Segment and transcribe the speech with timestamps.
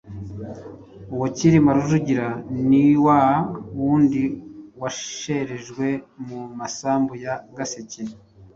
[1.13, 2.27] Uwo Cyilima Rujugira
[2.69, 3.21] ni wa
[3.77, 4.21] wundi
[4.79, 5.87] wosherejwe
[6.27, 8.01] mu Masambu ya Gaseke